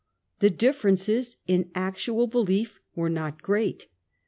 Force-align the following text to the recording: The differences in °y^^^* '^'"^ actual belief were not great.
The 0.39 0.49
differences 0.49 1.37
in 1.45 1.65
°y^^^* 1.65 1.71
'^'"^ 1.71 1.71
actual 1.75 2.25
belief 2.25 2.81
were 2.95 3.07
not 3.07 3.43
great. 3.43 3.85